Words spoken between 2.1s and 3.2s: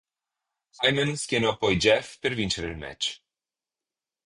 per vincere il match.